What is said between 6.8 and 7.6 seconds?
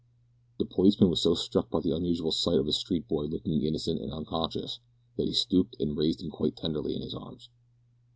in his arms.